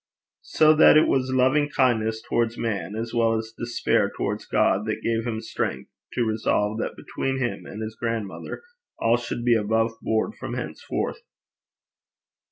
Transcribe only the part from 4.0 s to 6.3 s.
towards God, that gave him strength to